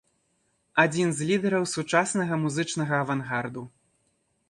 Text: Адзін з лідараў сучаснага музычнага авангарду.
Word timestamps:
Адзін 0.83 1.13
з 1.19 1.27
лідараў 1.33 1.69
сучаснага 1.75 2.33
музычнага 2.43 2.93
авангарду. 3.07 3.61